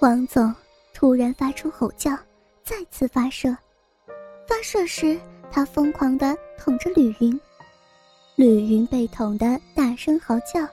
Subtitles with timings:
[0.00, 0.54] 王总
[0.94, 2.16] 突然发出吼叫，
[2.62, 3.54] 再次发射。
[4.48, 7.38] 发射时，他疯狂地捅着吕云，
[8.34, 10.66] 吕云被捅得大声嚎叫。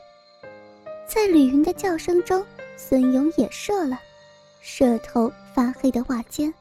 [1.06, 2.42] 在吕云的叫声中，
[2.78, 4.00] 孙勇也射了，
[4.62, 6.54] 射头发黑的袜尖。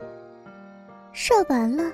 [1.12, 1.92] 射完了，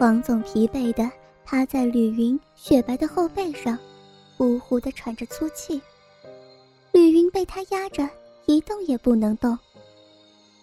[0.00, 1.08] 王总疲惫地
[1.44, 3.78] 趴在吕云雪白的后背上，
[4.36, 5.80] 呼呼地喘着粗气。
[6.90, 8.08] 吕云被他压着，
[8.46, 9.56] 一动也不能动。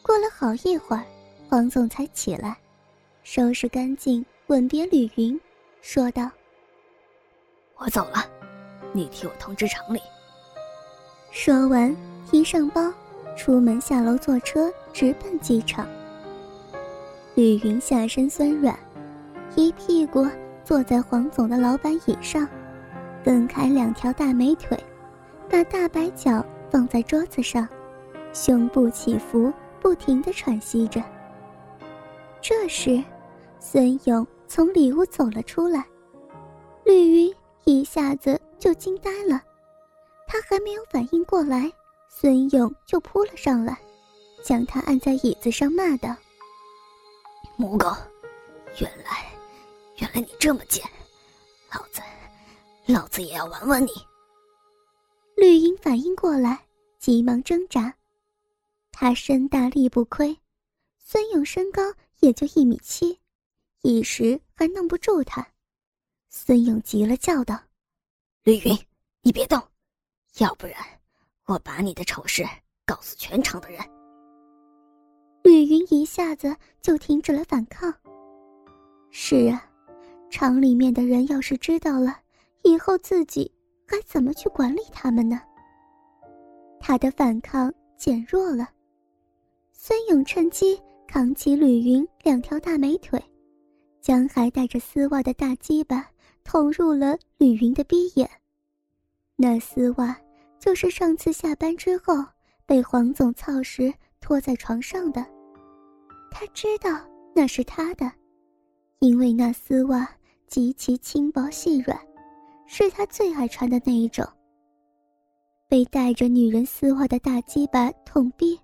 [0.10, 1.04] 过了好一会儿，
[1.48, 2.58] 黄总才起来，
[3.22, 5.40] 收拾干净，吻别吕云，
[5.84, 6.28] 说道
[7.78, 8.26] ：“我走了，
[8.92, 10.02] 你替我通知厂里。”
[11.30, 11.96] 说完，
[12.26, 12.92] 提上包，
[13.38, 15.88] 出门下楼坐车，直奔机场。
[17.36, 18.76] 吕云下身酸软，
[19.56, 20.28] 一屁股
[20.66, 22.50] 坐在黄总的老板椅上，
[23.24, 24.76] 分开两条大美腿，
[25.48, 27.70] 把大白脚放在桌子上，
[28.34, 29.54] 胸部起伏。
[29.82, 31.04] 不停地喘息着。
[32.42, 33.04] 这时，
[33.60, 35.86] 孙勇从里屋走了出来，
[36.84, 39.42] 绿云一下子就惊呆了。
[40.28, 41.72] 他还没有反应过来，
[42.08, 43.78] 孙勇就扑了上来，
[44.44, 46.16] 将他按在椅子上，骂道
[47.58, 47.88] ：“母狗，
[48.80, 49.26] 原来，
[49.98, 50.86] 原来你这么贱！
[51.74, 52.02] 老子，
[52.86, 53.90] 老子也要玩玩你！”
[55.36, 56.60] 绿茵反应过来，
[57.00, 57.94] 急忙挣扎。
[59.02, 60.38] 他身大力不亏，
[60.98, 61.82] 孙勇身高
[62.20, 63.18] 也就一米七，
[63.82, 65.48] 一时还弄不住他。
[66.28, 67.58] 孙勇急了，叫道
[68.44, 68.78] ：“吕云，
[69.22, 69.58] 你别动，
[70.40, 70.76] 要不然
[71.46, 72.46] 我把你的丑事
[72.86, 73.80] 告诉全场的人。”
[75.44, 77.90] 吕云一下子就停止了反抗。
[79.12, 79.66] 是啊，
[80.30, 82.20] 厂里面的人要是知道了，
[82.64, 83.50] 以后自己
[83.88, 85.42] 该怎么去管理他们呢？
[86.82, 88.68] 他的反抗减弱了。
[89.82, 90.78] 孙勇趁机
[91.08, 93.18] 扛起吕云两条大美腿，
[94.02, 96.06] 将还带着丝袜的大鸡巴
[96.44, 98.30] 捅入了吕云的逼眼。
[99.38, 100.14] 那丝袜
[100.60, 102.14] 就是上次下班之后
[102.66, 105.26] 被黄总操时拖在床上的。
[106.30, 107.00] 他知道
[107.34, 108.12] 那是他的，
[109.00, 110.06] 因为那丝袜
[110.46, 111.98] 极其轻薄细软，
[112.68, 114.28] 是他最爱穿的那一种。
[115.70, 118.60] 被带着女人丝袜的大鸡巴捅逼。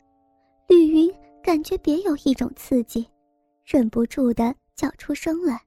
[0.68, 3.06] 吕云感觉别有一种刺激，
[3.64, 5.62] 忍不住的叫出声来。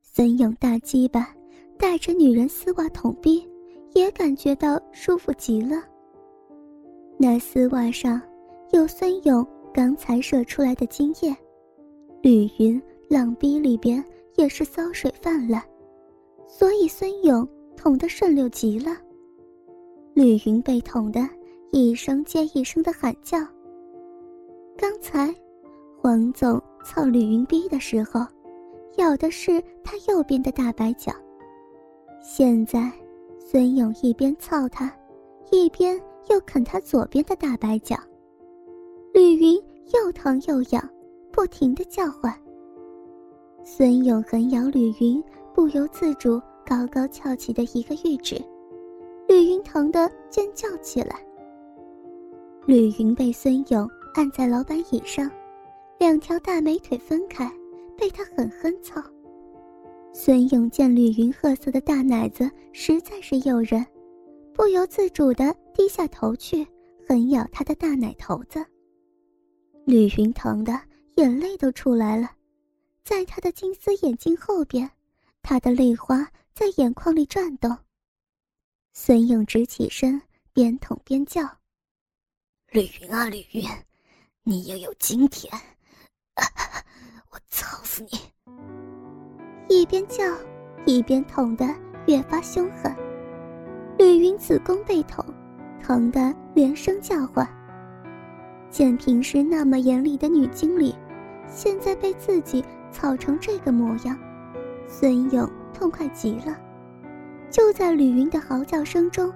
[0.00, 1.34] 孙勇大鸡巴
[1.76, 3.46] 带着女人丝袜捅逼，
[3.94, 5.82] 也感觉到舒服极了。
[7.18, 8.20] 那丝袜上
[8.70, 11.36] 有孙勇刚才射出来的精液，
[12.22, 12.80] 吕云
[13.10, 14.02] 浪逼里边
[14.36, 15.62] 也是骚水泛滥，
[16.46, 17.46] 所以孙勇
[17.76, 18.96] 捅得顺溜极了。
[20.14, 21.28] 吕云被捅的。
[21.70, 23.38] 一声接一声的喊叫。
[24.76, 25.34] 刚才，
[26.00, 28.20] 黄总操吕云逼的时候，
[28.96, 31.12] 咬的是他右边的大白脚。
[32.22, 32.90] 现在，
[33.38, 34.90] 孙勇一边操他，
[35.50, 37.96] 一边又啃他左边的大白脚。
[39.12, 39.60] 吕云
[39.92, 40.88] 又疼又痒，
[41.30, 42.32] 不停的叫唤。
[43.62, 45.22] 孙勇狠咬吕云
[45.54, 48.40] 不由自主高高翘起的一个玉指，
[49.28, 51.20] 吕云疼得尖叫起来。
[52.68, 55.30] 吕云被孙勇按在老板椅上，
[55.98, 57.50] 两条大美腿分开，
[57.96, 59.02] 被他狠狠操。
[60.12, 63.82] 孙勇见吕云褐色的大奶子实在是诱人，
[64.52, 66.62] 不由自主地低下头去，
[67.08, 68.62] 狠咬他的大奶头子。
[69.86, 70.78] 吕云疼得
[71.16, 72.32] 眼泪都出来了，
[73.02, 74.90] 在他的金丝眼镜后边，
[75.40, 77.74] 他的泪花在眼眶里转动。
[78.92, 80.20] 孙勇直起身，
[80.52, 81.48] 边捅边叫。
[82.70, 83.64] 吕云啊，吕云，
[84.42, 85.50] 你也有今天！
[87.32, 88.18] 我操死你！
[89.70, 90.22] 一边叫，
[90.84, 91.64] 一边捅得
[92.06, 92.94] 越发凶狠。
[93.96, 95.24] 吕云子宫被捅，
[95.82, 97.48] 疼得连声叫唤。
[98.68, 100.94] 见平时那么严厉的女经理，
[101.48, 102.62] 现在被自己
[102.92, 104.14] 操成这个模样，
[104.86, 106.54] 孙勇痛快极了。
[107.50, 109.32] 就在吕云的嚎叫声中，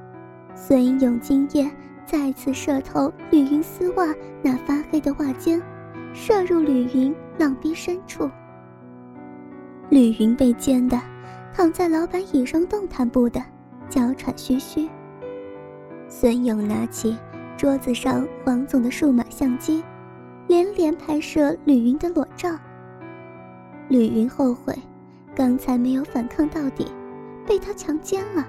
[0.54, 1.74] 孙勇惊艳。
[2.04, 5.60] 再次射透吕云丝袜那发黑的袜尖，
[6.12, 8.30] 射入吕云浪逼深处。
[9.88, 11.00] 吕云被奸的，
[11.54, 13.42] 躺在老板椅上动弹不得，
[13.88, 14.88] 娇喘吁吁。
[16.08, 17.16] 孙勇拿起
[17.56, 19.82] 桌子上黄总的数码相机，
[20.48, 22.50] 连连拍摄吕云的裸照。
[23.88, 24.74] 吕云后悔，
[25.34, 26.86] 刚才没有反抗到底，
[27.46, 28.46] 被他强奸了。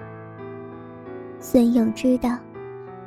[1.39, 2.38] 孙勇知道。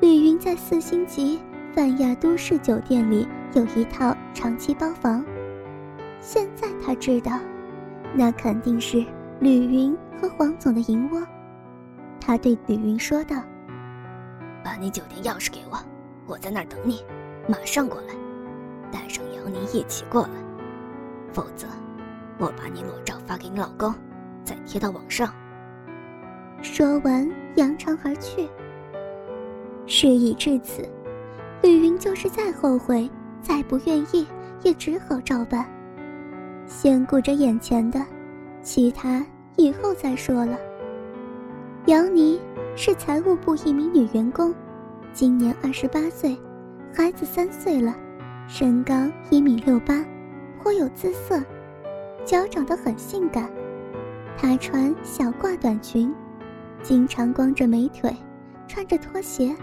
[0.00, 1.40] 吕云在四星级
[1.72, 5.25] 泛亚都市酒店里有一套长期包房。
[6.20, 7.38] 现在他知道，
[8.14, 9.04] 那肯定是
[9.40, 11.22] 吕云和黄总的银窝。
[12.20, 13.37] 他对吕云说道
[14.62, 15.78] ：“把你酒店钥匙给我，
[16.26, 17.02] 我在那儿等你，
[17.48, 18.14] 马上过来，
[18.90, 20.31] 带上杨宁一起过来，
[21.32, 21.66] 否则
[22.38, 23.94] 我把你裸照发给你老公，
[24.44, 25.32] 再贴到网上。”
[26.62, 28.48] 说完，扬长而去。
[29.86, 30.82] 事已至此，
[31.62, 33.08] 吕云就是再后悔、
[33.40, 34.26] 再不愿意，
[34.62, 35.64] 也只好照办。
[36.66, 38.04] 先顾着眼前的，
[38.62, 39.24] 其他
[39.56, 40.58] 以后再说了。
[41.86, 42.40] 杨妮
[42.74, 44.52] 是财务部一名女员工，
[45.12, 46.36] 今年二十八岁，
[46.92, 47.94] 孩子三岁了，
[48.48, 48.92] 身高
[49.30, 50.04] 一米六八，
[50.60, 51.40] 颇有姿色，
[52.24, 53.48] 脚长得很性感。
[54.36, 56.12] 她穿小褂短裙，
[56.82, 58.12] 经常光着美腿，
[58.66, 59.54] 穿着拖鞋。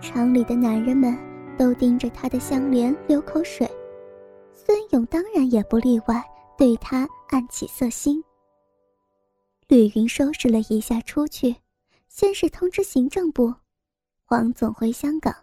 [0.00, 1.16] 厂里的男人们
[1.58, 3.68] 都盯着她的香莲流口水，
[4.54, 6.22] 孙勇当然也不例外，
[6.56, 8.22] 对她暗起色心。
[9.68, 11.56] 吕云收拾了一下出去，
[12.08, 13.52] 先是通知行政部，
[14.24, 15.34] 黄总回香港，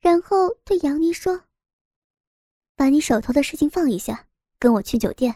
[0.00, 1.42] 然后对杨妮说
[2.74, 4.26] ：“把你手头的事情放一下，
[4.58, 5.34] 跟我去酒店，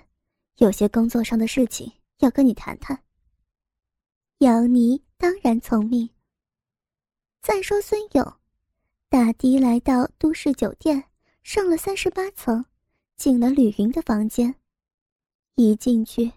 [0.57, 2.99] 有些工作上的事情要跟你谈谈。”
[4.39, 6.09] 杨妮当然从命。
[7.43, 8.35] 再说孙勇。
[9.15, 11.05] 打的来到都市酒店，
[11.45, 12.65] 上了三十八层，
[13.17, 14.57] 进了吕云的房间。
[15.55, 16.33] 一进去，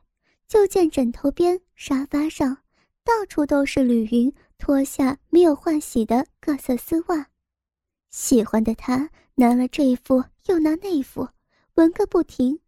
[0.48, 2.56] 就见枕头边、沙发上，
[3.04, 7.32] 到处都是吕云脱下没有换洗的各色丝袜。
[8.12, 11.28] 喜欢的他拿了这副，又拿那副，
[11.74, 12.60] 闻个不停，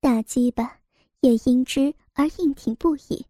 [0.00, 0.78] 大鸡巴
[1.18, 3.26] 也因之而硬挺不已。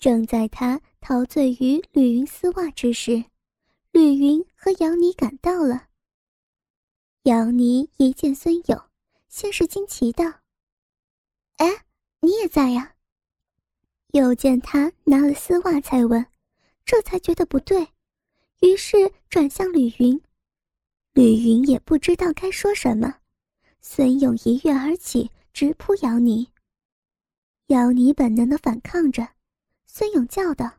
[0.00, 3.26] 正在他陶醉于吕云丝袜之时，
[3.92, 5.88] 吕云和杨妮赶到了。
[7.24, 8.82] 杨妮一见孙勇，
[9.28, 10.24] 先是惊奇道
[11.58, 11.84] ：“哎，
[12.20, 12.94] 你也在呀？”
[14.12, 16.24] 又见他拿了丝袜，才问，
[16.84, 17.86] 这才觉得不对，
[18.60, 20.20] 于是转向吕云。
[21.12, 23.16] 吕云也不知道该说什么，
[23.80, 26.48] 孙勇一跃而起，直扑姚妮。
[27.66, 29.28] 姚妮本能的反抗着，
[29.86, 30.78] 孙勇叫道：“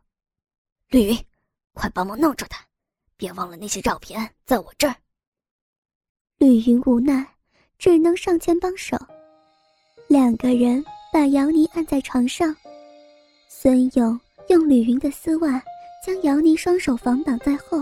[0.88, 1.26] 吕云，
[1.72, 2.61] 快帮忙弄住他！”
[3.22, 4.96] 别忘了那些照片在我这儿。
[6.38, 7.24] 吕云无奈，
[7.78, 8.96] 只能上前帮手。
[10.08, 12.52] 两个人把姚妮按在床上，
[13.48, 15.62] 孙勇用吕云的丝袜
[16.04, 17.80] 将姚妮双手防挡在后，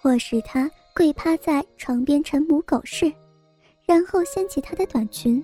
[0.00, 3.12] 迫使她跪趴在床边成母狗式，
[3.84, 5.42] 然后掀起她的短裙。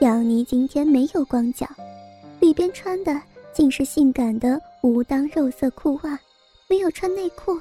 [0.00, 1.64] 姚妮今天没有光脚，
[2.40, 3.22] 里边穿的
[3.54, 6.18] 竟是性感的无裆肉色裤袜，
[6.68, 7.56] 没有穿内裤。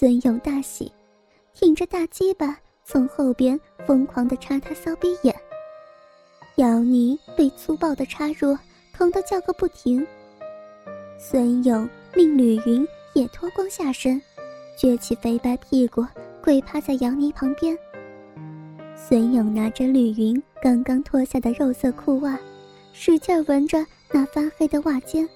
[0.00, 0.90] 孙勇大喜，
[1.52, 5.34] 挺着大鸡巴从后边疯狂地插他骚逼眼。
[6.54, 8.56] 姚妮被粗暴的插入，
[8.94, 10.06] 疼得叫个不停。
[11.18, 14.18] 孙勇命吕云也脱光下身，
[14.78, 16.02] 撅起肥白屁股
[16.42, 17.76] 跪趴在姚妮旁边。
[18.96, 22.40] 孙勇拿着吕云刚刚脱下的肉色裤袜，
[22.94, 25.28] 使劲闻着那发黑的袜尖，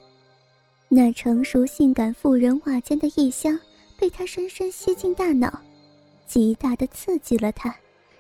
[0.89, 3.61] 那成熟性感妇人袜尖的异香。
[3.99, 5.61] 被他深深吸进大脑，
[6.27, 7.75] 极大的刺激了他，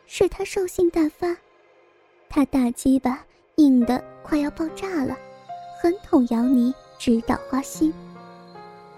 [0.06, 1.36] 使他兽性大发。
[2.28, 3.24] 他大鸡巴
[3.56, 5.16] 硬得快要爆炸了，
[5.80, 7.92] 狠捅姚妮，直捣花心。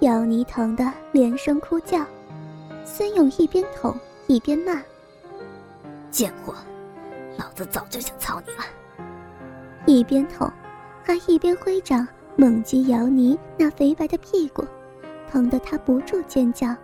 [0.00, 2.04] 姚妮疼得连声哭叫。
[2.84, 4.80] 孙勇一边捅一边骂
[6.10, 6.54] ：“贱货，
[7.36, 8.64] 老子早就想操你了！”
[9.86, 10.48] 一边捅，
[11.02, 12.06] 还一边挥掌
[12.36, 14.64] 猛击姚妮那肥白的屁股。
[15.36, 16.74] 疼得他不住尖叫。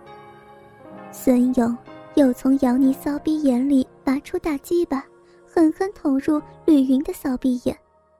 [1.11, 1.75] 孙勇
[2.13, 5.03] 又从姚妮骚逼眼里拔出大鸡巴，
[5.51, 7.75] 狠狠捅入吕云的骚逼眼，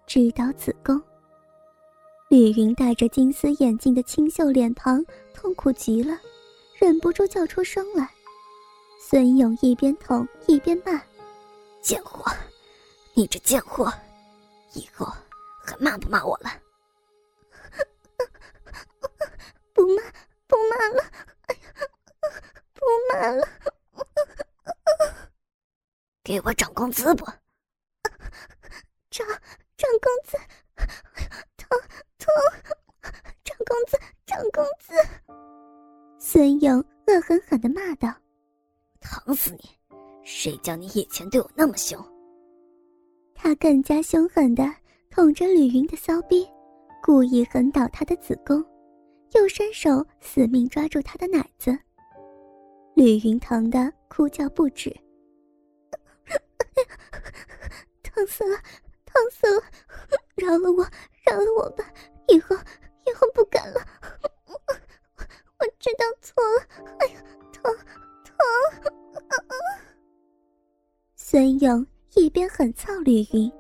[0.07, 0.99] 直捣子宫。
[2.29, 6.17] 吕云戴着金丝眼镜的清秀脸庞痛苦极了，
[6.79, 8.09] 忍不住叫出声来。
[8.99, 10.99] 孙勇一边捅一边骂
[11.79, 12.31] ：“贱货，
[13.13, 13.93] 你这贱货，
[14.73, 15.05] 以后
[15.63, 16.49] 还骂不骂我了？”
[19.73, 20.01] 不骂，
[20.47, 21.03] 不骂了！
[21.47, 21.61] 哎呀，
[22.73, 23.47] 不骂了！
[26.23, 27.25] 给我涨工资不？
[29.09, 29.27] 涨
[29.75, 30.37] 涨工资！
[31.57, 31.79] 疼
[32.17, 32.33] 疼！
[33.43, 34.93] 涨工资，涨工资！
[36.19, 38.13] 孙勇恶狠狠的骂道
[39.01, 39.77] ：“疼死你！
[40.23, 41.99] 谁叫你以前对我那么凶？”
[43.35, 44.63] 他更加凶狠的
[45.09, 46.47] 捅着吕云的骚逼，
[47.03, 48.63] 故意横倒他的子宫。
[49.35, 51.77] 又伸手死命抓住他的奶子，
[52.95, 54.95] 吕云疼得哭叫不止，
[58.03, 58.57] 疼死了，
[59.05, 59.61] 疼死了！
[60.35, 60.83] 饶了我，
[61.25, 61.83] 饶了我吧！
[62.27, 62.55] 以后，
[63.05, 63.81] 以后不敢了。
[64.47, 66.67] 我知道错了。
[66.99, 67.75] 哎呀，疼，
[68.23, 68.35] 疼！
[71.15, 71.85] 孙勇
[72.15, 73.51] 一边狠操吕云，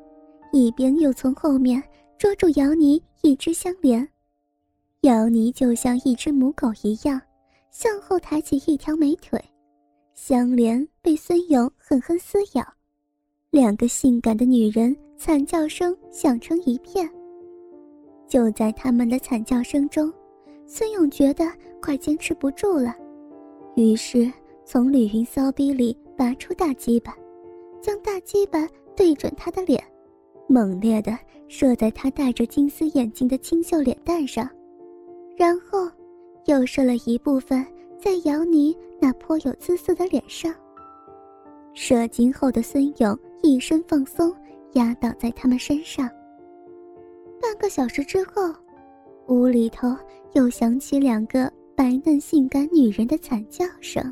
[0.51, 1.81] 一边又从后面
[2.17, 4.07] 捉住姚妮一只相连。
[5.03, 7.21] 姚妮就像一只母狗一样。
[7.71, 9.43] 向后抬起一条美腿，
[10.13, 12.63] 香莲被孙勇狠狠撕咬，
[13.49, 17.09] 两个性感的女人惨叫声响成一片。
[18.27, 20.13] 就在他们的惨叫声中，
[20.67, 22.95] 孙勇觉得快坚持不住了，
[23.75, 24.31] 于是
[24.63, 27.17] 从吕云骚逼里拔出大鸡巴，
[27.81, 29.83] 将大鸡巴对准他的脸，
[30.47, 31.17] 猛烈的
[31.47, 34.47] 射在他戴着金丝眼镜的清秀脸蛋上，
[35.35, 35.89] 然后。
[36.45, 37.65] 又射了一部分
[37.97, 40.53] 在姚妮那颇有姿色的脸上。
[41.73, 44.35] 射精后的孙勇一身放松，
[44.73, 46.09] 压倒在他们身上。
[47.41, 48.53] 半个小时之后，
[49.27, 49.95] 屋里头
[50.33, 54.03] 又响起两个白嫩性感女人的惨叫声。